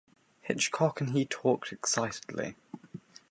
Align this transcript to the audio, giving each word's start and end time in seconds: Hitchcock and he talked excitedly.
Hitchcock 0.41 0.99
and 0.99 1.11
he 1.11 1.25
talked 1.27 1.71
excitedly. 1.71 2.55